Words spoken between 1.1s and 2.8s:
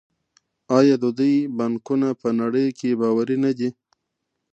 دوی بانکونه په نړۍ